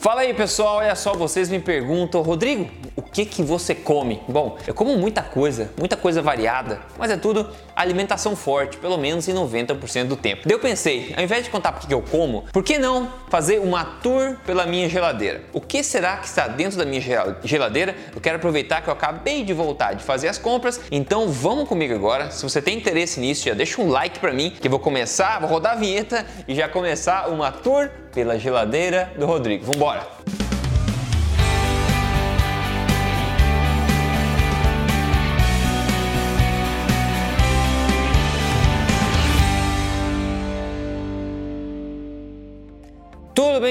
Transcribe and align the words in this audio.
Fala 0.00 0.22
aí 0.22 0.32
pessoal, 0.32 0.76
olha 0.76 0.94
só, 0.94 1.12
vocês 1.12 1.50
me 1.50 1.60
perguntam, 1.60 2.22
Rodrigo, 2.22 2.70
que 3.12 3.24
que 3.24 3.42
você 3.42 3.74
come? 3.74 4.22
Bom, 4.28 4.56
eu 4.66 4.74
como 4.74 4.96
muita 4.96 5.22
coisa, 5.22 5.70
muita 5.76 5.96
coisa 5.96 6.22
variada, 6.22 6.80
mas 6.98 7.10
é 7.10 7.16
tudo 7.16 7.48
alimentação 7.74 8.36
forte, 8.36 8.76
pelo 8.76 8.96
menos 8.98 9.28
em 9.28 9.34
90% 9.34 10.04
do 10.04 10.16
tempo. 10.16 10.42
Daí 10.44 10.54
eu 10.54 10.60
pensei, 10.60 11.14
ao 11.16 11.22
invés 11.22 11.44
de 11.44 11.50
contar 11.50 11.70
o 11.70 11.86
que 11.86 11.92
eu 11.92 12.02
como, 12.02 12.44
por 12.52 12.62
que 12.62 12.78
não 12.78 13.10
fazer 13.28 13.60
uma 13.60 13.84
tour 13.84 14.36
pela 14.44 14.66
minha 14.66 14.88
geladeira? 14.88 15.42
O 15.52 15.60
que 15.60 15.82
será 15.82 16.16
que 16.16 16.26
está 16.26 16.46
dentro 16.46 16.78
da 16.78 16.84
minha 16.84 17.00
geladeira? 17.44 17.94
Eu 18.14 18.20
quero 18.20 18.36
aproveitar 18.36 18.82
que 18.82 18.88
eu 18.88 18.92
acabei 18.92 19.44
de 19.44 19.52
voltar 19.52 19.94
de 19.94 20.04
fazer 20.04 20.28
as 20.28 20.38
compras, 20.38 20.80
então 20.90 21.28
vamos 21.28 21.68
comigo 21.68 21.94
agora. 21.94 22.30
Se 22.30 22.42
você 22.42 22.60
tem 22.60 22.76
interesse 22.76 23.20
nisso, 23.20 23.44
já 23.46 23.54
deixa 23.54 23.80
um 23.80 23.88
like 23.88 24.18
para 24.18 24.32
mim, 24.32 24.50
que 24.50 24.66
eu 24.66 24.70
vou 24.70 24.80
começar, 24.80 25.38
vou 25.40 25.48
rodar 25.48 25.72
a 25.72 25.76
vinheta 25.76 26.26
e 26.46 26.54
já 26.54 26.68
começar 26.68 27.28
uma 27.28 27.50
tour 27.50 27.90
pela 28.12 28.38
geladeira 28.38 29.12
do 29.16 29.26
Rodrigo. 29.26 29.64
Vambora! 29.64 30.19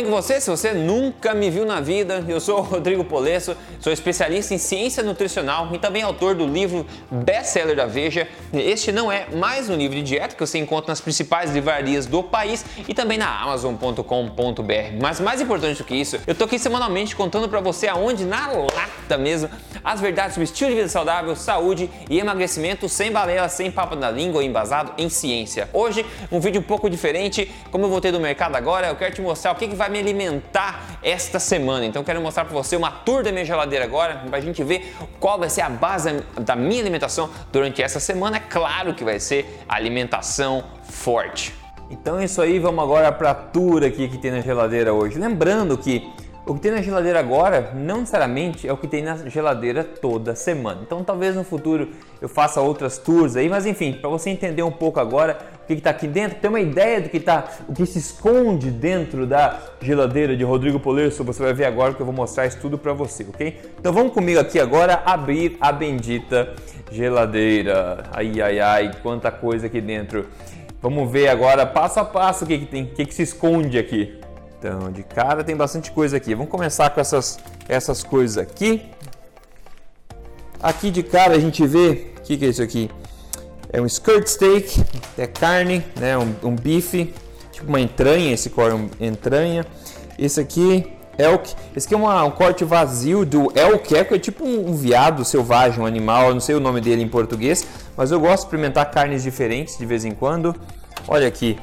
Com 0.09 0.15
você? 0.15 0.41
Se 0.41 0.49
você 0.49 0.73
nunca 0.73 1.35
me 1.35 1.51
viu 1.51 1.65
na 1.65 1.79
vida, 1.79 2.25
eu 2.27 2.39
sou 2.39 2.59
o 2.59 2.61
Rodrigo 2.61 3.03
Polesso, 3.03 3.55
sou 3.79 3.93
especialista 3.93 4.55
em 4.55 4.57
ciência 4.57 5.03
nutricional 5.03 5.69
e 5.71 5.77
também 5.77 6.01
autor 6.01 6.33
do 6.33 6.47
livro 6.47 6.85
best-seller 7.11 7.75
da 7.75 7.85
Veja. 7.85 8.27
Este 8.51 8.91
não 8.91 9.11
é 9.11 9.27
mais 9.35 9.69
um 9.69 9.75
livro 9.75 9.95
de 9.97 10.01
dieta 10.01 10.33
que 10.33 10.39
você 10.39 10.57
encontra 10.57 10.91
nas 10.91 10.99
principais 10.99 11.51
livrarias 11.51 12.07
do 12.07 12.23
país 12.23 12.65
e 12.87 12.93
também 12.93 13.19
na 13.19 13.29
amazon.com.br. 13.43 14.03
Mas 14.99 15.19
mais 15.19 15.41
importante 15.41 15.77
do 15.77 15.83
que 15.83 15.95
isso, 15.95 16.19
eu 16.25 16.33
tô 16.33 16.45
aqui 16.45 16.57
semanalmente 16.57 17.15
contando 17.15 17.47
para 17.47 17.59
você 17.59 17.87
aonde 17.87 18.25
na 18.25 18.47
lata 18.47 19.17
mesmo 19.17 19.47
as 19.83 20.01
verdades 20.01 20.33
sobre 20.33 20.45
estilo 20.45 20.71
de 20.71 20.75
vida 20.77 20.89
saudável, 20.89 21.35
saúde 21.35 21.89
e 22.09 22.19
emagrecimento 22.19 22.89
sem 22.89 23.11
balela, 23.11 23.47
sem 23.47 23.69
papo 23.69 23.95
na 23.95 24.09
língua, 24.09 24.43
embasado 24.43 24.91
em 24.97 25.07
ciência. 25.07 25.69
Hoje, 25.71 26.03
um 26.31 26.39
vídeo 26.39 26.61
um 26.61 26.63
pouco 26.63 26.89
diferente, 26.89 27.51
como 27.69 27.85
eu 27.85 27.89
voltei 27.89 28.11
do 28.11 28.19
mercado 28.19 28.55
agora, 28.55 28.87
eu 28.87 28.95
quero 28.95 29.13
te 29.13 29.21
mostrar 29.21 29.53
que, 29.59 29.67
que 29.67 29.75
vai 29.75 29.89
me 29.89 29.98
alimentar 29.99 30.99
esta 31.03 31.39
semana. 31.39 31.85
Então 31.85 32.03
quero 32.03 32.21
mostrar 32.21 32.45
para 32.45 32.53
você 32.53 32.75
uma 32.75 32.91
tour 32.91 33.23
da 33.23 33.31
minha 33.31 33.45
geladeira 33.45 33.85
agora, 33.85 34.23
para 34.27 34.37
a 34.37 34.41
gente 34.41 34.63
ver 34.63 34.95
qual 35.19 35.37
vai 35.37 35.49
ser 35.49 35.61
a 35.61 35.69
base 35.69 36.23
da 36.39 36.55
minha 36.55 36.81
alimentação 36.81 37.29
durante 37.51 37.81
essa 37.81 37.99
semana. 37.99 38.37
É 38.37 38.39
claro 38.39 38.93
que 38.93 39.03
vai 39.03 39.19
ser 39.19 39.63
alimentação 39.67 40.63
forte. 40.83 41.53
Então 41.89 42.19
é 42.19 42.25
isso 42.25 42.41
aí, 42.41 42.59
vamos 42.59 42.83
agora 42.83 43.11
para 43.11 43.31
a 43.31 43.35
tour 43.35 43.83
aqui 43.83 44.07
que 44.07 44.17
tem 44.17 44.31
na 44.31 44.41
geladeira 44.41 44.93
hoje. 44.93 45.17
Lembrando 45.17 45.77
que 45.77 46.07
o 46.49 46.55
que 46.55 46.61
tem 46.61 46.71
na 46.71 46.81
geladeira 46.81 47.19
agora 47.19 47.73
não 47.75 47.99
necessariamente 47.99 48.67
é 48.67 48.73
o 48.73 48.77
que 48.77 48.87
tem 48.87 49.03
na 49.03 49.15
geladeira 49.29 49.83
toda 49.83 50.33
semana. 50.35 50.81
Então 50.81 51.03
talvez 51.03 51.35
no 51.35 51.43
futuro 51.43 51.89
eu 52.19 52.27
faça 52.27 52.59
outras 52.59 52.97
tours 52.97 53.35
aí, 53.35 53.47
mas 53.47 53.67
enfim, 53.67 53.93
para 53.93 54.09
você 54.09 54.31
entender 54.31 54.63
um 54.63 54.71
pouco 54.71 54.99
agora 54.99 55.37
o 55.63 55.67
que 55.67 55.73
está 55.73 55.91
aqui 55.91 56.07
dentro, 56.07 56.39
ter 56.39 56.47
uma 56.47 56.59
ideia 56.59 57.01
do 57.01 57.09
que 57.09 57.19
tá, 57.19 57.47
o 57.67 57.73
que 57.73 57.85
se 57.85 57.99
esconde 57.99 58.71
dentro 58.71 59.27
da 59.27 59.59
geladeira 59.79 60.35
de 60.35 60.43
Rodrigo 60.43 60.79
Polesso, 60.79 61.23
você 61.23 61.43
vai 61.43 61.53
ver 61.53 61.65
agora 61.65 61.93
que 61.93 62.01
eu 62.01 62.05
vou 62.05 62.15
mostrar 62.15 62.47
isso 62.47 62.57
tudo 62.59 62.79
para 62.79 62.93
você, 62.93 63.23
ok? 63.29 63.55
Então 63.79 63.93
vamos 63.93 64.11
comigo 64.11 64.39
aqui 64.39 64.59
agora 64.59 65.03
abrir 65.05 65.55
a 65.61 65.71
bendita 65.71 66.55
geladeira. 66.91 68.05
Ai 68.11 68.41
ai 68.41 68.59
ai, 68.59 68.91
quanta 69.03 69.29
coisa 69.29 69.67
aqui 69.67 69.79
dentro. 69.79 70.25
Vamos 70.81 71.11
ver 71.11 71.27
agora 71.27 71.63
passo 71.65 71.99
a 71.99 72.05
passo 72.05 72.43
o 72.43 72.47
que, 72.47 72.57
que 72.57 72.65
tem, 72.65 72.83
o 72.85 72.87
que, 72.87 73.05
que 73.05 73.13
se 73.13 73.21
esconde 73.21 73.77
aqui. 73.77 74.19
Então, 74.59 74.91
de 74.91 75.03
cara 75.03 75.41
tem 75.41 75.55
bastante 75.55 75.89
coisa 75.89 76.17
aqui. 76.17 76.35
Vamos 76.35 76.51
começar 76.51 76.89
com 76.89 76.99
essas, 76.99 77.39
essas 77.67 78.03
coisas 78.03 78.37
aqui. 78.37 78.85
Aqui 80.61 80.91
de 80.91 81.01
cara 81.01 81.35
a 81.35 81.39
gente 81.39 81.65
vê, 81.65 82.11
o 82.17 82.21
que, 82.21 82.37
que 82.37 82.45
é 82.45 82.49
isso 82.49 82.61
aqui? 82.61 82.91
É 83.71 83.79
um 83.79 83.85
skirt 83.85 84.27
steak, 84.27 84.83
é 85.17 85.25
carne, 85.25 85.81
né? 85.97 86.17
um, 86.17 86.35
um 86.43 86.55
bife, 86.55 87.13
tipo 87.53 87.69
uma 87.69 87.79
entranha, 87.79 88.33
esse 88.33 88.49
corte 88.49 88.89
é 88.99 89.05
entranha. 89.05 89.65
Esse 90.17 90.41
aqui, 90.41 90.85
elk. 91.17 91.55
Esse 91.73 91.87
aqui 91.87 91.93
é 91.93 91.97
uma, 91.97 92.21
um 92.25 92.31
corte 92.31 92.65
vazio 92.65 93.25
do 93.25 93.57
elk. 93.57 93.95
Elk 93.95 94.13
é 94.13 94.19
tipo 94.19 94.43
um, 94.43 94.71
um 94.71 94.75
viado 94.75 95.23
selvagem, 95.23 95.79
um 95.79 95.85
animal, 95.85 96.33
não 96.33 96.41
sei 96.41 96.55
o 96.55 96.59
nome 96.59 96.81
dele 96.81 97.01
em 97.01 97.07
português, 97.07 97.65
mas 97.95 98.11
eu 98.11 98.19
gosto 98.19 98.39
de 98.41 98.47
experimentar 98.47 98.91
carnes 98.91 99.23
diferentes 99.23 99.77
de 99.77 99.85
vez 99.85 100.03
em 100.03 100.11
quando. 100.11 100.53
Olha 101.07 101.27
aqui, 101.29 101.57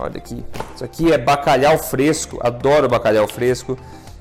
Olha 0.00 0.16
aqui. 0.16 0.42
Isso 0.74 0.82
aqui 0.82 1.12
é 1.12 1.18
bacalhau 1.18 1.76
fresco. 1.78 2.38
Adoro 2.42 2.88
bacalhau 2.88 3.28
fresco. 3.28 3.78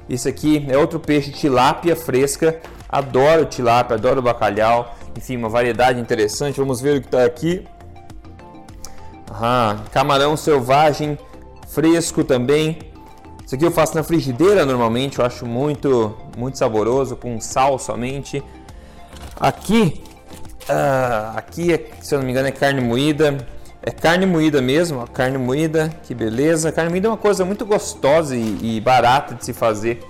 Isso 0.09 0.27
aqui 0.27 0.65
é 0.69 0.77
outro 0.77 0.99
peixe 0.99 1.31
tilápia 1.31 1.95
fresca. 1.95 2.59
Adoro 2.89 3.45
tilápia, 3.45 3.95
adoro 3.95 4.21
bacalhau. 4.21 4.93
Enfim, 5.17 5.37
uma 5.37 5.47
variedade 5.47 5.97
interessante. 5.97 6.59
Vamos 6.59 6.81
ver 6.81 6.97
o 6.97 7.01
que 7.01 7.07
está 7.07 7.23
aqui. 7.23 7.65
Ah, 9.31 9.77
camarão 9.93 10.35
selvagem 10.35 11.17
fresco 11.69 12.25
também. 12.25 12.79
Isso 13.45 13.55
aqui 13.55 13.65
eu 13.65 13.71
faço 13.71 13.95
na 13.95 14.03
frigideira 14.03 14.65
normalmente. 14.65 15.19
Eu 15.19 15.25
acho 15.25 15.45
muito, 15.45 16.13
muito 16.37 16.57
saboroso 16.57 17.15
com 17.15 17.39
sal 17.39 17.79
somente. 17.79 18.43
Aqui, 19.39 20.03
ah, 20.67 21.35
aqui 21.37 21.71
é, 21.71 21.89
se 22.01 22.13
eu 22.13 22.19
não 22.19 22.25
me 22.25 22.31
engano 22.31 22.49
é 22.49 22.51
carne 22.51 22.81
moída. 22.81 23.37
É 23.81 23.91
carne 23.91 24.25
moída 24.25 24.61
mesmo, 24.61 24.99
ó, 24.99 25.07
carne 25.07 25.37
moída, 25.37 25.89
que 26.03 26.13
beleza. 26.13 26.71
Carne 26.71 26.89
moída 26.89 27.07
é 27.07 27.11
uma 27.11 27.17
coisa 27.17 27.45
muito 27.45 27.65
gostosa 27.65 28.35
e, 28.35 28.77
e 28.77 28.81
barata 28.81 29.35
de 29.35 29.45
se 29.45 29.53
fazer. 29.53 30.03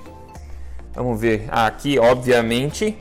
Vamos 0.93 1.21
ver. 1.21 1.45
Ah, 1.49 1.67
aqui, 1.67 1.99
obviamente, 1.99 2.97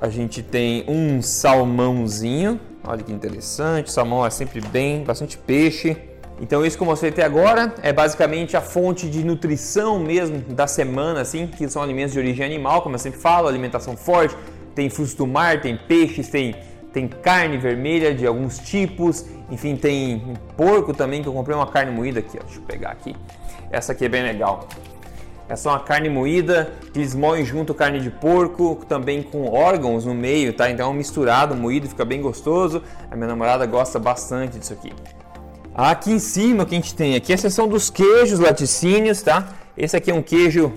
a 0.00 0.08
gente 0.08 0.42
tem 0.42 0.84
um 0.88 1.20
salmãozinho. 1.20 2.58
Olha 2.82 3.02
que 3.02 3.12
interessante. 3.12 3.92
Salmão 3.92 4.24
é 4.24 4.30
sempre 4.30 4.60
bem, 4.62 5.04
bastante 5.04 5.36
peixe. 5.36 5.96
Então 6.40 6.64
isso 6.64 6.76
que 6.76 6.82
eu 6.82 6.86
mostrei 6.86 7.10
até 7.10 7.22
agora 7.22 7.74
é 7.82 7.92
basicamente 7.92 8.56
a 8.56 8.60
fonte 8.60 9.08
de 9.08 9.24
nutrição 9.24 9.98
mesmo 9.98 10.38
da 10.38 10.66
semana, 10.66 11.20
assim, 11.20 11.46
que 11.46 11.68
são 11.68 11.82
alimentos 11.82 12.12
de 12.12 12.18
origem 12.18 12.44
animal, 12.44 12.82
como 12.82 12.94
eu 12.94 12.98
sempre 12.98 13.18
falo, 13.18 13.48
alimentação 13.48 13.96
forte. 13.96 14.36
Tem 14.74 14.90
frutos 14.90 15.14
do 15.14 15.26
mar, 15.26 15.60
tem 15.60 15.76
peixes, 15.76 16.28
tem 16.28 16.54
tem 16.96 17.06
carne 17.06 17.58
vermelha 17.58 18.14
de 18.14 18.26
alguns 18.26 18.58
tipos, 18.58 19.26
enfim, 19.50 19.76
tem 19.76 20.32
porco 20.56 20.94
também, 20.94 21.20
que 21.20 21.28
eu 21.28 21.32
comprei 21.34 21.54
uma 21.54 21.66
carne 21.66 21.92
moída 21.92 22.20
aqui, 22.20 22.38
ó, 22.40 22.42
deixa 22.42 22.58
eu 22.58 22.62
pegar 22.62 22.88
aqui. 22.88 23.14
Essa 23.70 23.92
aqui 23.92 24.06
é 24.06 24.08
bem 24.08 24.22
legal. 24.22 24.66
Essa 25.46 25.68
é 25.68 25.72
uma 25.72 25.80
carne 25.80 26.08
moída, 26.08 26.72
que 26.94 26.98
eles 26.98 27.14
moem 27.14 27.44
junto 27.44 27.74
carne 27.74 28.00
de 28.00 28.08
porco, 28.08 28.82
também 28.88 29.22
com 29.22 29.46
órgãos 29.46 30.06
no 30.06 30.14
meio, 30.14 30.54
tá? 30.54 30.70
Então 30.70 30.86
é 30.86 30.90
um 30.90 30.94
misturado, 30.94 31.54
moído, 31.54 31.86
fica 31.86 32.02
bem 32.02 32.22
gostoso. 32.22 32.82
A 33.10 33.14
minha 33.14 33.28
namorada 33.28 33.66
gosta 33.66 33.98
bastante 33.98 34.58
disso 34.58 34.72
aqui. 34.72 34.90
Aqui 35.74 36.12
em 36.12 36.18
cima 36.18 36.62
o 36.62 36.66
que 36.66 36.74
a 36.74 36.78
gente 36.78 36.94
tem 36.94 37.14
aqui 37.14 37.30
é 37.30 37.34
a 37.34 37.38
seção 37.38 37.68
dos 37.68 37.90
queijos, 37.90 38.38
laticínios, 38.38 39.20
tá? 39.20 39.50
Esse 39.76 39.94
aqui 39.98 40.10
é 40.10 40.14
um 40.14 40.22
queijo 40.22 40.72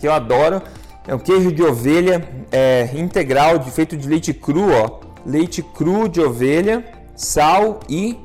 que 0.00 0.08
eu 0.08 0.12
adoro. 0.14 0.62
É 1.06 1.14
um 1.14 1.18
queijo 1.18 1.52
de 1.52 1.62
ovelha 1.62 2.26
é, 2.50 2.88
integral, 2.94 3.58
de, 3.58 3.70
feito 3.70 3.94
de 3.94 4.08
leite 4.08 4.32
cru, 4.32 4.72
ó 4.72 5.09
leite 5.24 5.62
cru 5.62 6.08
de 6.08 6.20
ovelha, 6.20 6.84
sal 7.14 7.80
e 7.88 8.18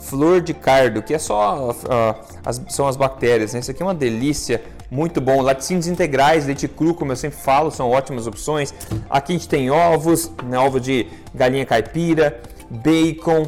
flor 0.00 0.40
de 0.40 0.54
cardo, 0.54 1.02
que 1.02 1.12
é 1.12 1.18
só 1.18 1.70
uh, 1.70 2.14
as, 2.44 2.60
são 2.68 2.88
as 2.88 2.96
bactérias. 2.96 3.52
Né? 3.52 3.60
Isso 3.60 3.70
aqui 3.70 3.82
é 3.82 3.86
uma 3.86 3.94
delícia, 3.94 4.62
muito 4.90 5.20
bom. 5.20 5.40
Laticínios 5.40 5.86
integrais, 5.86 6.46
leite 6.46 6.66
cru, 6.66 6.94
como 6.94 7.12
eu 7.12 7.16
sempre 7.16 7.38
falo, 7.38 7.70
são 7.70 7.90
ótimas 7.90 8.26
opções. 8.26 8.74
Aqui 9.08 9.32
a 9.32 9.36
gente 9.36 9.48
tem 9.48 9.70
ovos, 9.70 10.30
né? 10.44 10.58
ovo 10.58 10.80
de 10.80 11.06
galinha 11.34 11.66
caipira, 11.66 12.40
bacon. 12.68 13.46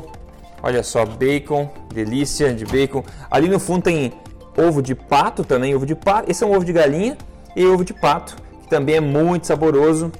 Olha 0.62 0.82
só, 0.82 1.04
bacon, 1.04 1.68
delícia 1.92 2.54
de 2.54 2.64
bacon. 2.64 3.02
Ali 3.30 3.48
no 3.48 3.58
fundo 3.58 3.82
tem 3.82 4.12
ovo 4.56 4.80
de 4.80 4.94
pato 4.94 5.42
também, 5.42 5.74
ovo 5.74 5.86
de 5.86 5.94
pato. 5.94 6.30
Esse 6.30 6.44
é 6.44 6.46
um 6.46 6.54
ovo 6.54 6.64
de 6.64 6.72
galinha 6.72 7.16
e 7.56 7.66
ovo 7.66 7.84
de 7.84 7.92
pato, 7.92 8.36
que 8.62 8.68
também 8.68 8.96
é 8.96 9.00
muito 9.00 9.46
saboroso. 9.46 10.12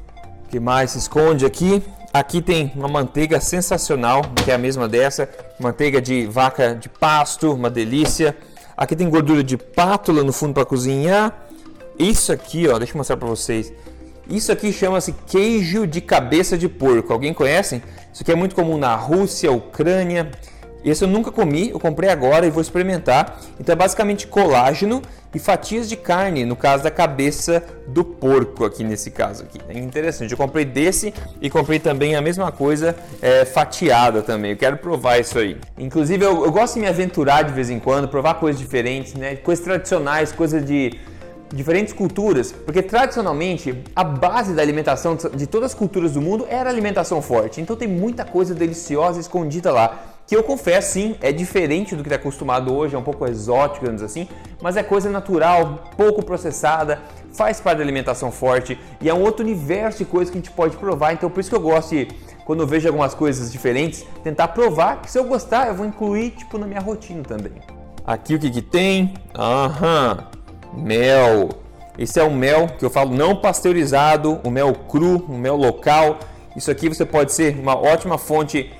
O 0.45 0.49
que 0.49 0.59
mais 0.59 0.91
se 0.91 0.99
esconde 0.99 1.47
aqui? 1.47 1.83
Aqui 2.13 2.43
tem 2.43 2.71
uma 2.77 2.89
manteiga 2.89 3.41
sensacional, 3.41 4.21
que 4.45 4.51
é 4.51 4.55
a 4.55 4.59
mesma 4.59 4.87
dessa, 4.87 5.27
manteiga 5.59 5.99
de 5.99 6.27
vaca 6.27 6.75
de 6.75 6.87
pasto, 6.87 7.55
uma 7.55 7.71
delícia. 7.71 8.37
Aqui 8.77 8.95
tem 8.95 9.09
gordura 9.09 9.43
de 9.43 9.57
pátula 9.57 10.23
no 10.23 10.31
fundo 10.31 10.53
para 10.53 10.67
cozinhar. 10.67 11.47
Isso 11.99 12.31
aqui, 12.31 12.69
ó, 12.69 12.79
deixa 12.79 12.93
eu 12.93 12.99
mostrar 12.99 13.17
para 13.17 13.29
vocês. 13.29 13.73
Isso 14.29 14.53
aqui 14.53 14.75
chama-se 14.75 15.15
queijo 15.27 15.87
de 15.87 16.03
cabeça 16.03 16.59
de 16.59 16.69
porco. 16.69 17.15
Alguém 17.15 17.33
conhece? 17.33 17.83
Isso 18.13 18.23
aqui 18.23 18.33
é 18.33 18.35
muito 18.35 18.55
comum 18.55 18.77
na 18.77 18.95
Rússia, 18.95 19.51
Ucrânia. 19.51 20.31
Esse 20.85 21.05
eu 21.05 21.09
nunca 21.09 21.31
comi, 21.31 21.71
eu 21.71 21.79
comprei 21.79 22.11
agora 22.11 22.47
e 22.47 22.51
vou 22.51 22.61
experimentar. 22.61 23.41
Então 23.59 23.73
é 23.73 23.77
basicamente 23.77 24.27
colágeno 24.27 25.03
e 25.35 25.39
fatias 25.39 25.89
de 25.89 25.97
carne, 25.97 26.45
no 26.45 26.57
caso 26.57 26.83
da 26.83 26.91
cabeça 26.91 27.63
do 27.87 28.05
porco 28.05 28.65
aqui 28.65 28.85
nesse 28.85 29.11
caso 29.11 29.45
aqui. 29.45 29.59
É 29.69 29.79
interessante, 29.79 30.33
eu 30.33 30.37
comprei 30.37 30.65
desse 30.65 31.15
e 31.41 31.49
comprei 31.49 31.79
também 31.79 32.15
a 32.17 32.21
mesma 32.21 32.53
coisa 32.53 32.95
é, 33.21 33.45
fatiada 33.45 34.23
também. 34.23 34.53
Eu 34.53 34.57
quero 34.57 34.77
provar 34.77 35.19
isso 35.19 35.39
aí. 35.39 35.57
Inclusive 35.79 36.25
eu, 36.25 36.45
eu 36.45 36.53
gosto 36.53 36.75
de 36.75 36.81
me 36.81 36.89
aventurar 36.89 37.43
de 37.43 37.53
vez 37.53 37.71
em 37.71 37.79
quando, 37.79 38.09
provar 38.09 38.35
coisas 38.35 38.61
diferentes, 38.61 39.15
né? 39.15 39.37
Coisas 39.37 39.65
tradicionais, 39.65 40.33
coisas 40.33 40.65
de 40.65 40.99
diferentes 41.53 41.93
culturas, 41.93 42.51
porque 42.51 42.83
tradicionalmente 42.83 43.75
a 43.95 44.03
base 44.03 44.55
da 44.55 44.63
alimentação 44.63 45.17
de 45.17 45.47
todas 45.47 45.73
as 45.73 45.75
culturas 45.75 46.13
do 46.13 46.21
mundo 46.21 46.47
era 46.49 46.71
alimentação 46.71 47.21
forte. 47.21 47.61
Então 47.61 47.77
tem 47.77 47.87
muita 47.87 48.25
coisa 48.25 48.55
deliciosa 48.55 49.21
escondida 49.21 49.71
lá 49.71 50.12
que 50.33 50.37
eu 50.37 50.43
confesso 50.43 50.95
sim, 50.95 51.15
é 51.21 51.31
diferente 51.31 51.95
do 51.95 52.03
que 52.03 52.09
está 52.09 52.17
acostumado 52.17 52.75
hoje, 52.75 52.97
é 52.97 52.99
um 52.99 53.03
pouco 53.03 53.27
exótico, 53.27 53.81
digamos 53.81 54.03
assim, 54.03 54.27
mas 54.63 54.79
é 54.79 54.83
coisa 54.83 55.11
natural, 55.11 55.91
pouco 55.95 56.25
processada, 56.25 57.03
faz 57.35 57.61
parte 57.61 57.77
da 57.77 57.85
alimentação 57.85 58.33
forte 58.33 58.81
e 59.03 59.11
é 59.11 59.13
um 59.13 59.21
outro 59.21 59.45
universo 59.45 59.99
de 59.99 60.05
coisas 60.07 60.31
que 60.31 60.39
a 60.39 60.41
gente 60.41 60.51
pode 60.51 60.75
provar. 60.79 61.13
Então 61.13 61.29
por 61.29 61.39
isso 61.39 61.51
que 61.51 61.55
eu 61.55 61.61
gosto 61.61 61.91
de, 61.91 62.09
quando 62.47 62.61
eu 62.61 62.67
vejo 62.67 62.89
algumas 62.89 63.13
coisas 63.13 63.53
diferentes, 63.53 64.07
tentar 64.25 64.49
provar 64.49 65.03
que 65.03 65.11
se 65.11 65.19
eu 65.19 65.25
gostar, 65.25 65.69
eu 65.69 65.75
vou 65.75 65.85
incluir 65.85 66.31
tipo 66.31 66.57
na 66.57 66.67
minha 66.67 66.81
rotina 66.81 67.23
também. 67.23 67.53
Aqui 68.03 68.35
o 68.35 68.39
que 68.39 68.51
que 68.51 68.63
tem? 68.63 69.13
Aham, 69.39 70.29
mel. 70.73 71.51
Esse 71.99 72.19
é 72.19 72.23
o 72.23 72.31
mel 72.31 72.69
que 72.79 72.87
eu 72.87 72.89
falo 72.89 73.15
não 73.15 73.37
pasteurizado, 73.37 74.41
o 74.43 74.51
mel 74.51 74.73
cru, 74.89 75.27
o 75.29 75.37
mel 75.37 75.57
local. 75.57 76.21
Isso 76.57 76.71
aqui 76.71 76.89
você 76.89 77.05
pode 77.05 77.35
ser 77.35 77.55
uma 77.59 77.77
ótima 77.77 78.17
fonte 78.17 78.73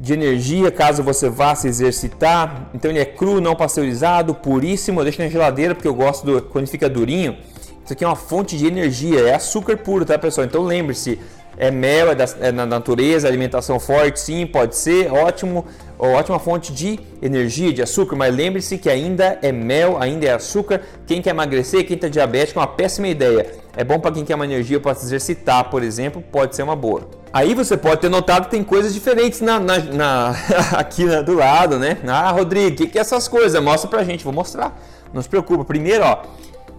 de 0.00 0.12
energia 0.12 0.70
caso 0.70 1.02
você 1.02 1.28
vá 1.28 1.54
se 1.54 1.66
exercitar. 1.66 2.70
Então 2.74 2.90
ele 2.90 3.00
é 3.00 3.04
cru, 3.04 3.40
não 3.40 3.56
pasteurizado, 3.56 4.34
puríssimo. 4.34 5.00
Eu 5.00 5.04
deixo 5.04 5.20
na 5.20 5.28
geladeira 5.28 5.74
porque 5.74 5.88
eu 5.88 5.94
gosto 5.94 6.24
do 6.24 6.42
quando 6.42 6.68
fica 6.68 6.88
durinho. 6.88 7.36
Isso 7.84 7.94
aqui 7.94 8.04
é 8.04 8.06
uma 8.06 8.16
fonte 8.16 8.56
de 8.56 8.66
energia, 8.66 9.20
é 9.20 9.34
açúcar 9.34 9.78
puro, 9.78 10.04
tá 10.04 10.18
pessoal? 10.18 10.46
Então 10.46 10.62
lembre-se, 10.62 11.18
é 11.56 11.70
mel, 11.70 12.10
é 12.10 12.14
da, 12.14 12.24
é 12.40 12.52
da 12.52 12.66
natureza, 12.66 13.26
alimentação 13.26 13.80
forte, 13.80 14.20
sim, 14.20 14.46
pode 14.46 14.76
ser, 14.76 15.10
ótimo, 15.10 15.64
ótima 15.98 16.38
fonte 16.38 16.70
de 16.70 17.00
energia, 17.22 17.72
de 17.72 17.80
açúcar, 17.80 18.14
mas 18.14 18.34
lembre-se 18.34 18.76
que 18.76 18.90
ainda 18.90 19.38
é 19.40 19.50
mel, 19.50 19.96
ainda 19.98 20.26
é 20.26 20.32
açúcar. 20.34 20.82
Quem 21.06 21.22
quer 21.22 21.30
emagrecer, 21.30 21.86
quem 21.86 21.96
está 21.96 22.08
diabético, 22.08 22.60
é 22.60 22.62
uma 22.62 22.68
péssima 22.68 23.08
ideia. 23.08 23.54
É 23.74 23.82
bom 23.82 23.98
para 23.98 24.12
quem 24.12 24.24
quer 24.24 24.34
uma 24.34 24.44
energia 24.44 24.78
para 24.78 24.94
se 24.94 25.06
exercitar, 25.06 25.70
por 25.70 25.82
exemplo, 25.82 26.22
pode 26.30 26.54
ser 26.54 26.62
uma 26.62 26.76
boa. 26.76 27.08
Aí 27.32 27.54
você 27.54 27.76
pode 27.76 28.00
ter 28.00 28.08
notado 28.08 28.44
que 28.44 28.50
tem 28.50 28.64
coisas 28.64 28.94
diferentes 28.94 29.40
na, 29.40 29.60
na, 29.60 29.78
na 29.78 30.30
aqui 30.78 31.04
na, 31.04 31.20
do 31.20 31.34
lado, 31.34 31.78
né? 31.78 31.98
Ah, 32.06 32.30
Rodrigo, 32.30 32.74
o 32.74 32.76
que, 32.76 32.86
que 32.86 32.98
é 32.98 33.00
essas 33.00 33.28
coisas? 33.28 33.62
Mostra 33.62 33.88
pra 33.88 34.02
gente, 34.02 34.24
vou 34.24 34.32
mostrar. 34.32 34.78
Não 35.12 35.20
se 35.20 35.28
preocupa. 35.28 35.64
Primeiro, 35.64 36.04
ó, 36.04 36.22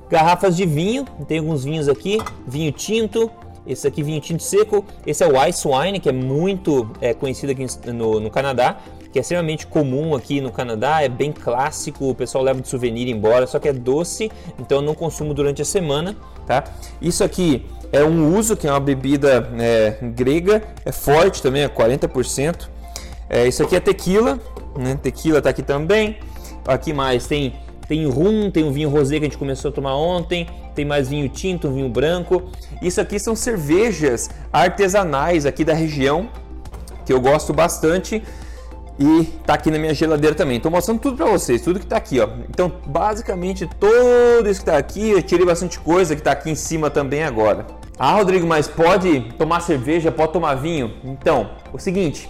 garrafas 0.10 0.58
de 0.58 0.66
vinho. 0.66 1.06
Tem 1.28 1.40
alguns 1.40 1.64
vinhos 1.64 1.88
aqui, 1.88 2.20
vinho 2.48 2.72
tinto. 2.72 3.30
Esse 3.68 3.88
aqui, 3.88 4.02
vinho 4.02 4.20
tinto 4.20 4.42
seco. 4.42 4.84
Esse 5.06 5.24
é 5.24 5.28
o 5.28 5.48
Ice 5.48 5.68
Wine, 5.68 6.00
que 6.00 6.10
é 6.10 6.14
muito 6.14 6.90
é, 7.00 7.14
conhecido 7.14 7.52
aqui 7.52 7.66
no, 7.92 8.20
no 8.20 8.32
Canadá 8.32 8.78
que 9.12 9.18
é 9.18 9.22
extremamente 9.22 9.66
comum 9.66 10.16
aqui 10.16 10.40
no 10.40 10.52
Canadá, 10.52 11.02
é 11.02 11.10
bem 11.10 11.32
clássico, 11.32 12.10
o 12.10 12.16
pessoal 12.16 12.44
leva 12.44 12.62
de 12.62 12.68
souvenir 12.68 13.08
embora, 13.08 13.48
só 13.48 13.58
que 13.58 13.68
é 13.68 13.74
doce, 13.74 14.32
então 14.60 14.80
eu 14.80 14.82
não 14.84 14.94
consumo 14.94 15.34
durante 15.34 15.62
a 15.62 15.66
semana, 15.66 16.16
tá? 16.46 16.64
Isso 17.02 17.24
aqui 17.24 17.66
é 17.92 18.04
um 18.04 18.38
uso, 18.38 18.56
que 18.56 18.68
é 18.68 18.72
uma 18.72 18.80
bebida 18.80 19.50
é, 19.58 19.98
grega, 20.02 20.64
é 20.86 20.92
forte 20.92 21.42
também, 21.42 21.64
é 21.64 21.70
40%. 21.70 22.68
É, 23.30 23.48
isso 23.48 23.64
aqui 23.64 23.76
é 23.76 23.80
tequila, 23.80 24.40
né? 24.78 24.98
Tequila 25.02 25.42
tá 25.42 25.50
aqui 25.50 25.62
também. 25.62 26.18
Aqui 26.68 26.94
mais 26.94 27.26
tem 27.26 27.56
tem 27.88 28.06
rum, 28.06 28.52
tem 28.52 28.64
o 28.64 28.72
vinho 28.72 28.88
rosé 28.88 29.18
que 29.18 29.26
a 29.26 29.28
gente 29.28 29.38
começou 29.38 29.70
a 29.70 29.72
tomar 29.72 29.96
ontem, 29.96 30.48
tem 30.76 30.86
mais 30.86 31.10
vinho 31.10 31.28
tinto, 31.28 31.72
vinho 31.72 31.90
branco. 31.90 32.44
Isso 32.84 33.02
aqui 33.02 33.18
são 33.20 33.36
cervejas 33.36 34.30
artesanais 34.54 35.48
aqui 35.48 35.66
da 35.66 35.74
região, 35.74 36.30
que 37.04 37.12
eu 37.12 37.20
gosto 37.20 37.52
bastante 37.52 38.24
e 39.00 39.24
tá 39.44 39.56
aqui 39.56 39.72
na 39.72 39.80
minha 39.80 39.94
geladeira 39.96 40.36
também. 40.36 40.58
Estou 40.58 40.72
mostrando 40.72 41.00
tudo 41.00 41.18
para 41.18 41.26
vocês, 41.26 41.64
tudo 41.64 41.80
que 41.80 41.88
tá 41.88 41.98
aqui, 41.98 42.20
ó. 42.20 42.30
Então, 42.48 42.72
basicamente, 42.86 43.68
tudo 43.80 44.48
isso 44.48 44.60
que 44.60 44.68
tá 44.68 44.78
aqui, 44.78 45.10
eu 45.10 45.24
tirei 45.24 45.44
bastante 45.44 45.80
coisa 45.80 46.16
que 46.16 46.22
tá 46.22 46.34
aqui 46.34 46.52
em 46.52 46.56
cima 46.56 46.92
também 46.92 47.24
agora. 47.24 47.66
Ah, 48.02 48.14
Rodrigo, 48.14 48.48
mas 48.48 48.66
pode 48.66 49.20
tomar 49.38 49.60
cerveja, 49.60 50.10
pode 50.10 50.32
tomar 50.32 50.56
vinho? 50.56 50.94
Então, 51.04 51.50
o 51.74 51.78
seguinte, 51.78 52.30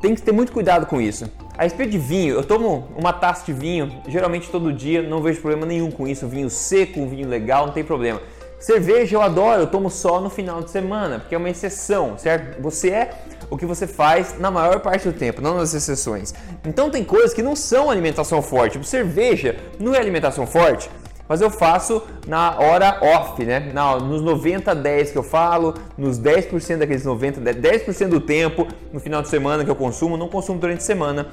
tem 0.00 0.14
que 0.14 0.22
ter 0.22 0.30
muito 0.30 0.52
cuidado 0.52 0.86
com 0.86 1.00
isso. 1.00 1.28
A 1.58 1.64
respeito 1.64 1.90
de 1.90 1.98
vinho, 1.98 2.36
eu 2.36 2.44
tomo 2.44 2.86
uma 2.96 3.12
taça 3.12 3.44
de 3.44 3.52
vinho, 3.52 3.90
geralmente 4.06 4.48
todo 4.48 4.72
dia, 4.72 5.02
não 5.02 5.20
vejo 5.20 5.40
problema 5.40 5.66
nenhum 5.66 5.90
com 5.90 6.06
isso. 6.06 6.28
Vinho 6.28 6.48
seco, 6.48 7.04
vinho 7.08 7.28
legal, 7.28 7.66
não 7.66 7.72
tem 7.72 7.82
problema. 7.82 8.22
Cerveja 8.60 9.16
eu 9.16 9.20
adoro, 9.20 9.62
eu 9.62 9.66
tomo 9.66 9.90
só 9.90 10.20
no 10.20 10.30
final 10.30 10.62
de 10.62 10.70
semana, 10.70 11.18
porque 11.18 11.34
é 11.34 11.38
uma 11.38 11.50
exceção, 11.50 12.16
certo? 12.16 12.62
Você 12.62 12.90
é 12.90 13.10
o 13.50 13.58
que 13.58 13.66
você 13.66 13.88
faz 13.88 14.38
na 14.38 14.48
maior 14.48 14.78
parte 14.78 15.08
do 15.08 15.12
tempo, 15.12 15.42
não 15.42 15.56
nas 15.56 15.74
exceções. 15.74 16.32
Então 16.64 16.88
tem 16.88 17.02
coisas 17.02 17.34
que 17.34 17.42
não 17.42 17.56
são 17.56 17.90
alimentação 17.90 18.40
forte. 18.40 18.74
Tipo, 18.74 18.84
cerveja 18.84 19.56
não 19.80 19.92
é 19.92 19.98
alimentação 19.98 20.46
forte, 20.46 20.88
mas 21.28 21.40
eu 21.40 21.50
faço 21.50 22.02
na 22.26 22.58
hora 22.58 22.98
off, 23.00 23.44
né? 23.44 23.70
Na, 23.72 23.96
nos 23.96 24.22
90, 24.22 24.74
10 24.74 25.12
que 25.12 25.18
eu 25.18 25.22
falo, 25.22 25.74
nos 25.96 26.18
10% 26.20 26.78
daqueles 26.78 27.04
90, 27.04 27.40
10% 27.40 28.08
do 28.08 28.20
tempo, 28.20 28.68
no 28.92 29.00
final 29.00 29.22
de 29.22 29.28
semana 29.28 29.64
que 29.64 29.70
eu 29.70 29.76
consumo, 29.76 30.16
não 30.16 30.28
consumo 30.28 30.58
durante 30.58 30.78
a 30.78 30.82
semana. 30.82 31.28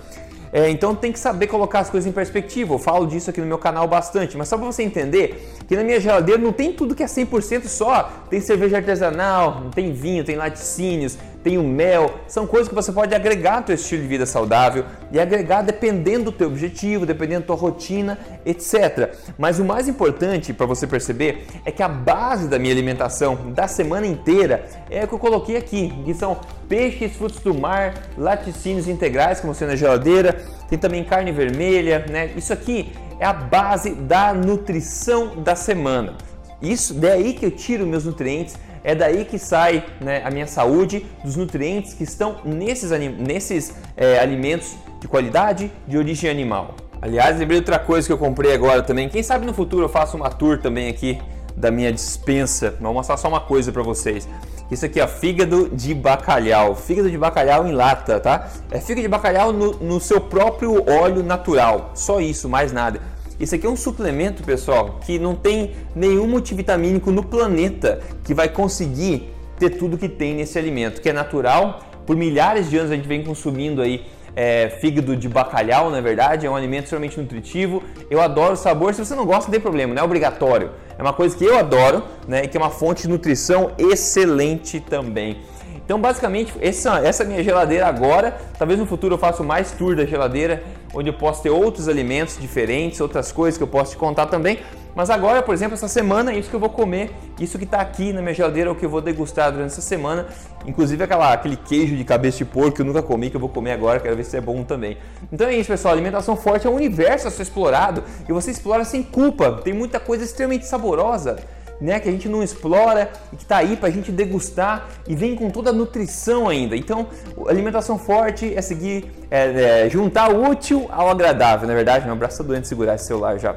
É, 0.54 0.70
então 0.70 0.94
tem 0.94 1.12
que 1.12 1.20
saber 1.20 1.48
colocar 1.48 1.80
as 1.80 1.90
coisas 1.90 2.08
em 2.08 2.12
perspectiva. 2.12 2.74
Eu 2.74 2.80
falo 2.80 3.08
disso 3.08 3.30
aqui 3.30 3.40
no 3.40 3.48
meu 3.48 3.58
canal 3.58 3.88
bastante, 3.88 4.38
mas 4.38 4.48
só 4.48 4.58
para 4.58 4.66
você 4.66 4.84
entender 4.84 5.50
que 5.68 5.76
na 5.76 5.84
minha 5.84 6.00
geladeira 6.00 6.42
não 6.42 6.52
tem 6.52 6.74
tudo 6.74 6.94
que 6.94 7.04
é 7.04 7.06
100% 7.06 7.68
só. 7.68 8.12
Tem 8.30 8.42
cerveja 8.42 8.78
artesanal, 8.78 9.70
tem 9.74 9.94
vinho, 9.94 10.24
tem 10.24 10.36
laticínios, 10.36 11.18
tem 11.44 11.58
o 11.58 11.64
mel, 11.64 12.20
são 12.28 12.46
coisas 12.46 12.68
que 12.68 12.76
você 12.76 12.92
pode 12.92 13.16
agregar 13.16 13.58
ao 13.58 13.64
teu 13.64 13.76
estilo 13.76 14.02
de 14.02 14.08
vida 14.08 14.26
saudável 14.26 14.86
e 15.12 15.20
agregar 15.20 15.62
dependendo 15.64 16.26
do 16.26 16.32
teu 16.32 16.48
objetivo, 16.48 17.06
dependendo 17.06 17.42
da 17.42 17.48
tua 17.48 17.56
rotina, 17.56 18.18
etc. 18.46 19.16
Mas 19.38 19.60
o 19.60 19.66
mais 19.66 19.88
importante 19.88 20.54
para 20.54 20.66
você 20.66 20.86
perceber 20.86 21.48
é 21.66 21.72
que 21.72 21.82
a 21.82 21.88
base 21.88 22.48
da 22.48 22.60
minha 22.60 22.74
alimentação 22.74 23.52
da 23.54 23.68
semana 23.68 24.06
inteira 24.06 24.66
é 24.90 25.04
o 25.04 25.08
que 25.08 25.14
eu 25.14 25.20
coloquei 25.20 25.58
aqui, 25.58 25.92
que 26.06 26.14
são 26.14 26.40
peixes, 26.70 27.14
frutos 27.16 27.40
do 27.40 27.54
mar, 27.54 27.96
laticínios 28.18 28.88
integrais, 28.88 29.42
como 29.42 29.54
você 29.54 29.66
na 29.66 29.76
geladeira, 29.76 30.41
tem 30.70 30.78
também 30.78 31.04
carne 31.04 31.32
vermelha, 31.32 32.06
né? 32.10 32.32
Isso 32.36 32.54
aqui 32.54 32.92
é 33.20 33.26
a 33.26 33.34
base 33.34 33.92
da 33.92 34.34
nutrição 34.34 35.38
da 35.38 35.56
semana. 35.56 36.16
Isso 36.62 36.94
daí 36.94 37.34
que 37.34 37.46
eu 37.46 37.52
tiro 37.52 37.86
meus 37.86 38.06
nutrientes 38.06 38.56
é 38.84 38.96
daí 38.96 39.26
que 39.26 39.38
sai 39.38 39.86
né, 40.00 40.22
a 40.26 40.32
minha 40.32 40.48
saúde 40.48 41.06
dos 41.24 41.36
nutrientes 41.36 41.94
que 41.94 42.04
estão 42.04 42.38
nesses, 42.44 42.92
nesses 43.18 43.76
é, 43.96 44.20
alimentos 44.20 44.76
de 45.00 45.08
qualidade 45.08 45.72
de 45.88 45.98
origem 45.98 46.30
animal. 46.30 46.76
Aliás, 47.02 47.38
lembrei 47.38 47.60
outra 47.60 47.80
coisa 47.80 48.08
que 48.08 48.14
eu 48.14 48.18
comprei 48.18 48.54
agora 48.54 48.84
também. 48.84 49.10
Quem 49.10 49.24
sabe 49.24 49.46
no 49.46 49.54
futuro 49.54 49.86
eu 49.86 49.90
faço 49.90 50.16
uma 50.16 50.30
tour 50.30 50.60
também 50.60 50.90
aqui 50.90 51.20
da 51.56 51.72
minha 51.72 51.92
dispensa. 51.92 52.76
Vou 52.80 52.94
mostrar 52.94 53.18
só 53.18 53.28
uma 53.28 53.40
coisa 53.40 53.72
para 53.72 53.82
vocês. 53.82 54.28
Isso 54.72 54.86
aqui 54.86 55.02
é 55.02 55.08
fígado 55.08 55.70
de 55.74 55.94
bacalhau. 55.94 56.76
Fígado 56.76 57.12
de 57.12 57.18
bacalhau 57.18 57.68
em 57.68 57.74
lata, 57.74 58.22
tá? 58.22 58.50
É 58.72 58.80
fígado 58.80 59.02
de 59.02 59.08
bacalhau 59.10 59.52
no, 59.52 59.74
no 59.74 60.00
seu 60.00 60.22
próprio 60.22 60.90
óleo 60.90 61.22
natural. 61.22 61.92
Só 61.94 62.22
isso, 62.22 62.48
mais 62.48 62.72
nada. 62.72 63.02
Isso 63.38 63.54
aqui 63.54 63.68
é 63.68 63.70
um 63.70 63.76
suplemento, 63.76 64.44
pessoal, 64.44 65.00
que 65.06 65.20
não 65.20 65.36
tem 65.36 65.72
nenhum 65.94 66.26
multivitamínico 66.26 67.12
no 67.12 67.22
planeta 67.22 68.00
que 68.24 68.34
vai 68.34 68.48
conseguir 68.48 69.34
ter 69.60 69.72
tudo 69.72 69.98
que 69.98 70.08
tem 70.08 70.36
nesse 70.36 70.58
alimento, 70.58 71.02
que 71.02 71.10
é 71.10 71.14
natural. 71.14 71.82
Por 72.06 72.16
milhares 72.16 72.70
de 72.70 72.78
anos 72.78 72.92
a 72.92 72.96
gente 72.96 73.08
vem 73.08 73.24
consumindo 73.24 73.82
aí 73.82 74.06
é, 74.36 74.70
fígado 74.80 75.16
de 75.16 75.28
bacalhau, 75.28 75.90
na 75.90 76.02
verdade, 76.02 76.46
é 76.46 76.50
um 76.50 76.56
alimento 76.56 76.84
extremamente 76.84 77.20
nutritivo. 77.20 77.84
Eu 78.10 78.22
adoro 78.22 78.54
o 78.54 78.58
sabor. 78.58 78.94
Se 78.94 79.04
você 79.04 79.16
não 79.16 79.26
gosta, 79.26 79.46
não 79.46 79.52
tem 79.52 79.60
problema, 79.60 79.94
não 79.94 80.02
é 80.02 80.06
obrigatório. 80.06 80.72
É 80.98 81.02
uma 81.02 81.14
coisa 81.14 81.36
que 81.36 81.44
eu 81.44 81.58
adoro, 81.58 82.04
né? 82.28 82.44
E 82.44 82.48
que 82.48 82.58
é 82.58 82.60
uma 82.60 82.70
fonte 82.70 83.04
de 83.04 83.10
nutrição 83.10 83.72
excelente 83.78 84.80
também. 84.80 85.38
Então, 85.84 86.00
basicamente, 86.00 86.54
essa, 86.62 87.00
essa 87.00 87.26
minha 87.26 87.44
geladeira 87.44 87.86
agora, 87.88 88.38
talvez 88.58 88.80
no 88.80 88.86
futuro 88.86 89.16
eu 89.16 89.18
faça 89.18 89.44
mais 89.44 89.72
tour 89.72 89.96
da 89.96 90.06
geladeira, 90.06 90.64
onde 90.94 91.10
eu 91.10 91.14
posso 91.14 91.42
ter 91.42 91.50
outros 91.50 91.88
alimentos 91.88 92.38
diferentes, 92.40 93.00
outras 93.00 93.32
coisas 93.32 93.58
que 93.58 93.64
eu 93.64 93.68
posso 93.68 93.92
te 93.92 93.98
contar 93.98 94.28
também. 94.28 94.60
Mas 94.94 95.10
agora, 95.10 95.42
por 95.42 95.54
exemplo, 95.54 95.74
essa 95.74 95.88
semana 95.88 96.34
é 96.34 96.38
isso 96.38 96.50
que 96.50 96.56
eu 96.56 96.60
vou 96.60 96.70
comer, 96.70 97.12
isso 97.40 97.58
que 97.58 97.64
está 97.64 97.80
aqui 97.80 98.12
na 98.12 98.22
minha 98.22 98.34
geladeira 98.34 98.70
é 98.70 98.74
o 98.74 98.76
que 98.76 98.86
eu 98.86 98.90
vou 98.90 99.00
degustar 99.00 99.52
durante 99.52 99.72
essa 99.72 99.82
semana. 99.82 100.28
Inclusive 100.66 101.02
aquela, 101.02 101.32
aquele 101.32 101.56
queijo 101.56 101.96
de 101.96 102.04
cabeça 102.04 102.40
de 102.40 102.46
porco 102.46 102.72
que 102.72 102.82
eu 102.82 102.86
nunca 102.86 103.02
comi, 103.02 103.30
que 103.30 103.38
eu 103.38 103.40
vou 103.40 103.50
comer 103.50 103.72
agora, 103.72 104.00
quero 104.00 104.18
ver 104.18 104.26
se 104.26 104.36
é 104.36 104.42
bom 104.42 104.64
também. 104.64 104.98
Então 105.32 105.48
é 105.48 105.56
isso, 105.56 105.70
pessoal. 105.70 105.94
Alimentação 105.94 106.36
forte 106.36 106.68
é 106.68 106.70
um 106.70 106.76
universo 106.76 107.28
a 107.28 107.32
ser 107.32 107.44
explorado 107.44 108.04
e 108.28 108.34
você 108.34 108.52
explora 108.52 108.84
sem 108.84 109.02
culpa. 109.02 109.62
Tem 109.64 109.74
muita 109.74 110.00
coisa 110.00 110.26
extremamente 110.26 110.66
saborosa 110.66 111.38
né, 111.82 112.00
que 112.00 112.08
a 112.08 112.12
gente 112.12 112.30
não 112.30 112.44
explora 112.44 113.12
e 113.34 113.36
que 113.36 113.44
está 113.44 113.58
aí 113.58 113.76
para 113.76 113.90
a 113.90 113.92
gente 113.92 114.12
degustar 114.12 114.88
e 115.08 115.16
vem 115.16 115.36
com 115.36 115.50
toda 115.50 115.72
a 115.72 115.74
nutrição 115.74 116.48
ainda. 116.48 116.76
Então, 116.76 117.08
alimentação 117.48 117.98
forte 117.98 118.54
é 118.56 118.62
seguir, 118.62 119.12
é, 119.32 119.86
é, 119.86 119.90
juntar 119.90 120.32
o 120.32 120.48
útil 120.48 120.88
ao 120.92 121.10
agradável, 121.10 121.68
na 121.68 121.74
verdade. 121.74 122.06
Meu 122.06 122.16
braço 122.16 122.36
está 122.36 122.44
doendo 122.44 122.68
segurar 122.68 122.96
esse 122.96 123.06
celular 123.06 123.40
já. 123.40 123.56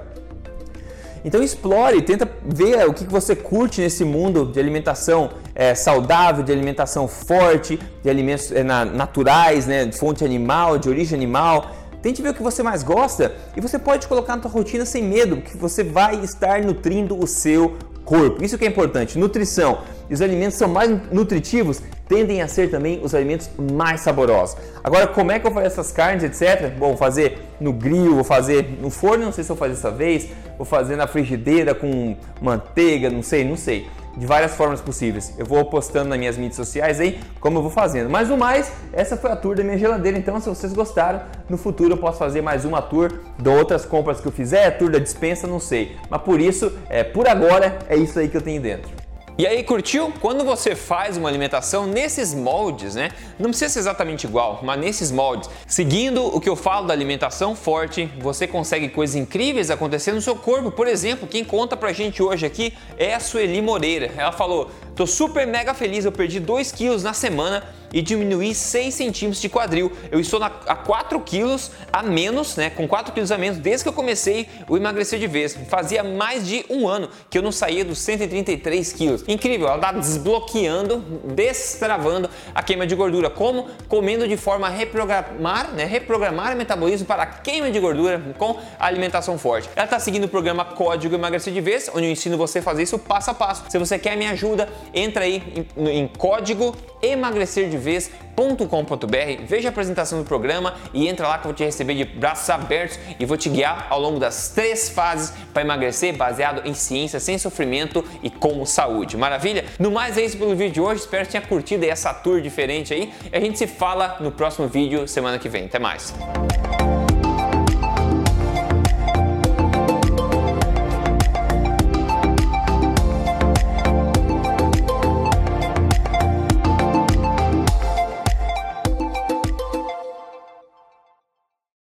Então 1.25 1.43
explore, 1.43 2.03
tenta 2.03 2.29
ver 2.45 2.87
o 2.87 2.93
que 2.93 3.05
você 3.05 3.35
curte 3.35 3.81
nesse 3.81 4.05
mundo 4.05 4.45
de 4.45 4.61
alimentação 4.61 5.31
é, 5.55 5.75
saudável, 5.75 6.45
de 6.45 6.53
alimentação 6.53 7.09
forte, 7.09 7.81
de 8.03 8.11
alimentos 8.11 8.53
é, 8.53 8.63
na, 8.63 8.85
naturais, 8.85 9.67
né, 9.67 9.87
de 9.87 9.97
fonte 9.97 10.23
animal, 10.23 10.77
de 10.77 10.87
origem 10.89 11.17
animal 11.17 11.71
Tente 12.05 12.21
ver 12.21 12.29
o 12.29 12.35
que 12.35 12.43
você 12.43 12.63
mais 12.63 12.83
gosta 12.83 13.35
e 13.57 13.63
você 13.63 13.79
pode 13.79 14.07
colocar 14.07 14.37
na 14.37 14.43
sua 14.43 14.51
rotina 14.51 14.85
sem 14.85 15.03
medo, 15.03 15.39
que 15.39 15.57
você 15.57 15.83
vai 15.83 16.17
estar 16.17 16.63
nutrindo 16.63 17.19
o 17.19 17.27
seu 17.27 17.79
corpo. 18.05 18.45
Isso 18.45 18.59
que 18.59 18.65
é 18.65 18.69
importante. 18.69 19.19
Nutrição. 19.19 19.79
Os 20.11 20.21
alimentos 20.21 20.59
são 20.59 20.69
mais 20.69 20.91
nutritivos, 21.11 21.81
tendem 22.07 22.43
a 22.43 22.49
ser 22.49 22.71
também 22.71 23.01
os 23.03 23.15
alimentos 23.15 23.49
mais 23.73 24.03
saborosos. 24.03 24.57
Agora, 24.83 25.07
como 25.07 25.33
é 25.33 25.39
que 25.39 25.47
eu 25.47 25.51
fazer 25.51 25.67
essas 25.67 25.91
carnes, 25.91 26.23
etc? 26.23 26.71
Bom, 26.79 26.89
vou 26.89 26.97
fazer 26.97 27.39
no 27.59 27.73
grill, 27.73 28.15
vou 28.15 28.25
fazer 28.25 28.79
no 28.81 28.91
forno, 28.91 29.25
não 29.25 29.33
sei 29.33 29.43
se 29.43 29.51
eu 29.51 29.57
vou 29.57 29.67
fazer 29.67 29.75
dessa 29.75 29.91
vez, 29.91 30.29
vou 30.59 30.67
fazer 30.67 30.97
na 30.97 31.07
frigideira 31.07 31.75
com 31.75 32.17
manteiga, 32.41 33.09
não 33.09 33.23
sei, 33.23 33.45
não 33.45 33.57
sei 33.57 33.87
de 34.17 34.27
várias 34.27 34.55
formas 34.55 34.81
possíveis. 34.81 35.35
Eu 35.39 35.47
vou 35.47 35.65
postando 35.65 36.09
nas 36.09 36.19
minhas 36.19 36.37
mídias 36.37 36.57
sociais 36.57 37.01
aí 37.01 37.21
como 37.41 37.59
eu 37.59 37.63
vou 37.63 37.71
fazendo. 37.71 38.09
Mas 38.11 38.29
no 38.29 38.37
mais, 38.37 38.73
essa 38.93 39.17
foi 39.17 39.31
a 39.31 39.37
tour 39.37 39.57
da 39.57 39.65
minha 39.65 39.79
geladeira. 39.79 40.17
Então, 40.19 40.39
se 40.41 40.49
vocês 40.49 40.73
gostaram, 40.73 41.23
no 41.49 41.57
futuro 41.57 41.95
eu 41.95 41.99
posso 41.99 42.19
fazer 42.19 42.43
mais 42.43 42.65
uma 42.65 42.81
tour 42.81 43.13
de 43.39 43.49
outras 43.49 43.85
compras 43.85 44.21
que 44.21 44.27
eu 44.27 44.33
fizer, 44.33 44.71
tour 44.79 44.91
da 44.91 44.99
dispensa, 44.99 45.47
não 45.47 45.61
sei. 45.61 45.97
Mas 46.09 46.23
por 46.23 46.41
isso, 46.41 46.73
é, 46.89 47.03
por 47.05 47.29
agora, 47.29 47.79
é 47.89 47.97
isso 47.97 48.19
aí 48.19 48.29
que 48.29 48.37
eu 48.37 48.43
tenho 48.43 48.61
dentro. 48.61 49.04
E 49.37 49.49
aí, 49.49 49.65
curtiu? 49.65 50.13
Quando 50.21 50.45
você 50.45 50.77
faz 50.77 51.17
uma 51.17 51.29
alimentação 51.29 51.89
nesses 51.89 52.33
moldes, 52.33 52.95
né? 52.95 53.11
Não 53.37 53.51
precisa 53.51 53.69
ser 53.69 53.81
exatamente 53.81 54.29
igual, 54.29 54.61
mas 54.63 54.79
nesses 54.79 55.11
moldes, 55.11 55.51
seguindo 55.67 56.25
o 56.25 56.41
que 56.41 56.49
eu 56.49 56.55
falo 56.55 56.87
da 56.87 56.95
alimentação 56.95 57.57
forte, 57.57 58.09
você 58.21 58.47
consegue 58.47 58.89
coisas 58.89 59.17
incríveis 59.17 59.73
acontecer 59.73 60.13
no 60.13 60.23
seu 60.23 60.37
corpo. 60.37 60.71
Por 60.71 60.87
exemplo, 60.87 61.27
quem 61.27 61.45
conta 61.45 61.77
pra 61.77 61.93
gente 61.93 62.23
hoje 62.23 62.47
aqui 62.47 62.75
é 62.97 63.13
a 63.13 63.19
Sueli 63.19 63.61
Moreira. 63.61 64.13
Ela 64.17 64.31
falou: 64.31 64.71
tô 64.95 65.05
super 65.05 65.45
mega 65.45 65.75
feliz, 65.75 66.05
eu 66.05 66.13
perdi 66.13 66.39
2 66.39 66.71
quilos 66.71 67.03
na 67.03 67.13
semana 67.13 67.65
e 67.95 68.03
diminuir 68.03 68.55
6 68.55 68.93
centímetros 68.93 69.41
de 69.41 69.49
quadril. 69.49 69.91
Eu 70.11 70.19
estou 70.19 70.41
na, 70.41 70.47
a 70.47 70.75
4 70.75 71.19
quilos 71.21 71.71
a 71.93 72.03
menos, 72.03 72.57
né? 72.57 72.69
Com 72.69 72.89
4 72.89 73.15
quilos 73.15 73.31
a 73.31 73.39
menos 73.39 73.59
desde 73.59 73.85
que 73.85 73.89
eu 73.89 73.93
comecei 73.93 74.49
o 74.69 74.77
emagrecer 74.77 75.19
de 75.21 75.29
vez. 75.29 75.57
Fazia 75.69 76.03
mais 76.03 76.47
de 76.47 76.67
um 76.69 76.89
ano 76.89 77.09
que 77.31 77.39
eu 77.39 77.43
não 77.43 77.53
saía 77.53 77.85
dos 77.85 78.01
133 78.01 78.93
quilos. 78.93 79.25
Incrível, 79.29 79.69
ela 79.69 79.77
está 79.77 79.93
desbloqueando, 79.93 80.99
destravando 81.35 82.29
a 82.53 82.63
queima 82.65 82.85
de 82.85 82.97
gordura. 82.97 83.31
Como? 83.31 83.69
Comendo 83.89 84.27
de 84.27 84.37
forma 84.37 84.67
a 84.67 84.71
reprogramar, 84.71 85.73
né? 85.73 85.85
Reprogramar 85.85 86.55
o 86.55 86.57
metabolismo 86.57 87.07
para 87.07 87.23
a 87.23 87.27
queima 87.27 87.71
de 87.71 87.79
gordura 87.79 88.35
com 88.37 88.59
alimentação 88.79 89.39
forte. 89.39 89.71
Ela 89.77 89.85
está 89.85 90.01
seguindo 90.01 90.25
o 90.25 90.29
programa 90.29 90.65
Código 90.65 91.15
Emagrecer 91.15 91.53
de 91.53 91.61
Vez, 91.61 91.89
onde 91.95 92.07
eu 92.07 92.11
ensino 92.11 92.37
você 92.37 92.59
a 92.59 92.63
fazer 92.63 92.83
isso 92.83 92.99
passo 92.99 93.31
a 93.31 93.35
passo. 93.35 93.65
Se 93.69 93.79
você 93.79 94.01
quer 94.01 94.17
minha 94.17 94.33
ajuda, 94.33 94.69
entra 94.93 95.25
aí 95.25 95.65
em, 95.77 95.89
em 96.01 96.09
código 96.09 96.75
emagrecer 97.01 97.69
de 97.69 97.77
vez.com.br, 97.85 99.45
veja 99.47 99.69
a 99.69 99.71
apresentação 99.71 100.19
do 100.19 100.25
programa 100.25 100.75
e 100.93 101.07
entra 101.07 101.29
lá 101.29 101.39
que 101.39 101.47
eu 101.47 101.51
vou 101.51 101.55
te 101.55 101.65
receber 101.65 101.95
de 101.95 102.05
braços 102.05 102.49
abertos 102.51 102.99
e 103.21 103.25
vou 103.25 103.37
te 103.37 103.49
guiar 103.49 103.87
ao 103.91 104.01
longo 104.01 104.19
das 104.19 104.49
três 104.49 104.89
fases 104.89 105.33
para 105.53 105.63
emagrecer 105.63 106.17
baseado 106.17 106.67
em 106.67 106.75
ciência, 106.75 107.21
sem 107.21 107.39
sofrimento 107.39 108.05
e 108.23 108.31
com 108.31 108.65
saúde. 108.65 109.17
Maravilha? 109.17 109.65
No 109.79 109.91
mais 109.91 110.19
é 110.19 110.25
isso 110.25 110.37
pelo 110.37 110.57
vídeo 110.57 110.73
de 110.73 110.81
hoje, 110.81 111.03
espero 111.03 111.25
que 111.27 111.33
tenha 111.33 111.47
curtido 111.47 111.85
essa 111.85 112.13
tour 112.13 112.41
diferente 112.41 112.93
aí 112.93 113.13
e 113.33 113.37
a 113.37 113.41
gente 113.41 113.59
se 113.59 113.67
fala 113.67 114.17
no 114.21 114.33
próximo 114.33 114.67
vídeo 114.67 115.07
semana 115.07 115.39
que 115.39 115.49
vem. 115.49 115.67
Até 115.67 115.79
mais! 115.79 116.13